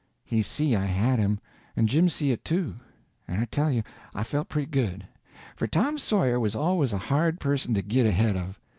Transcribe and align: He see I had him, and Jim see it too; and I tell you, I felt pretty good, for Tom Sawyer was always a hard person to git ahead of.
He 0.25 0.41
see 0.41 0.75
I 0.75 0.85
had 0.85 1.19
him, 1.19 1.39
and 1.75 1.87
Jim 1.87 2.09
see 2.09 2.31
it 2.31 2.43
too; 2.43 2.73
and 3.27 3.39
I 3.39 3.45
tell 3.45 3.69
you, 3.69 3.83
I 4.15 4.23
felt 4.23 4.49
pretty 4.49 4.65
good, 4.71 5.05
for 5.55 5.67
Tom 5.67 5.99
Sawyer 5.99 6.39
was 6.39 6.55
always 6.55 6.91
a 6.91 6.97
hard 6.97 7.39
person 7.39 7.75
to 7.75 7.83
git 7.83 8.07
ahead 8.07 8.35
of. 8.35 8.59